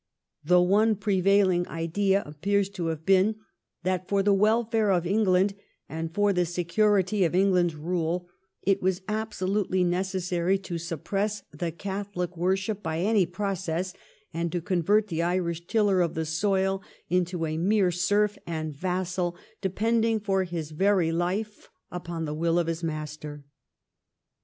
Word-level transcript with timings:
The 0.43 0.59
one 0.59 0.95
prevaiUng 0.95 1.67
idea 1.67 2.23
appears 2.25 2.69
to 2.69 2.87
have 2.87 3.05
been 3.05 3.35
that 3.83 4.07
for 4.07 4.23
the 4.23 4.33
welfare 4.33 4.89
ot 4.91 5.05
England 5.05 5.53
and 5.87 6.11
for 6.11 6.33
the 6.33 6.43
security 6.43 7.23
of 7.23 7.35
England's 7.35 7.75
rule 7.75 8.27
it 8.63 8.81
was 8.81 9.03
absolutely 9.07 9.83
necessary 9.83 10.57
to 10.57 10.79
suppress 10.79 11.43
the 11.51 11.71
CathoHc 11.71 12.35
worship 12.35 12.81
by 12.81 12.97
any 13.01 13.27
process, 13.27 13.93
and 14.33 14.51
to 14.51 14.59
convert 14.59 15.05
the 15.05 15.21
Irish 15.21 15.67
tiller 15.67 16.01
of 16.01 16.15
the 16.15 16.25
soil 16.25 16.81
into 17.07 17.45
a 17.45 17.55
mere 17.57 17.91
serf 17.91 18.39
and 18.47 18.75
vassal 18.75 19.35
depending 19.61 20.19
for 20.19 20.45
his 20.45 20.71
very 20.71 21.11
life 21.11 21.69
upon 21.91 22.25
the 22.25 22.33
will 22.33 22.57
of 22.57 22.65
his 22.65 22.83
master. 22.83 23.43